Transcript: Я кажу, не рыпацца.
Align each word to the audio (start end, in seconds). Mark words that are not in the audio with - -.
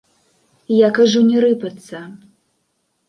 Я 0.85 0.89
кажу, 0.99 1.21
не 1.29 1.37
рыпацца. 1.45 2.03